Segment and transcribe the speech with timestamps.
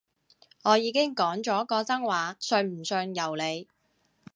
[0.63, 3.67] 我已經講咗個真話，信唔信由你